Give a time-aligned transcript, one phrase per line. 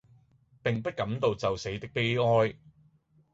[0.63, 2.55] 並不感到就死的悲哀。